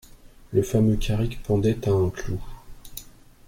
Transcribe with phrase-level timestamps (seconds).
[0.51, 2.43] Le fameux carrick pendait à un clou.